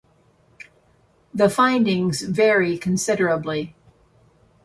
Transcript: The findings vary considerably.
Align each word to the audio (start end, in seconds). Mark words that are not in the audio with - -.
The 1.31 1.47
findings 1.47 2.23
vary 2.23 2.75
considerably. 2.79 3.75